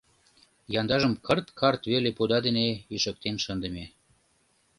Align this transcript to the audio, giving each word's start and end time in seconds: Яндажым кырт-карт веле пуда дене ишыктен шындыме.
Яндажым 0.79 1.13
кырт-карт 1.25 1.81
веле 1.91 2.09
пуда 2.17 2.37
дене 2.45 2.67
ишыктен 2.95 3.35
шындыме. 3.43 3.85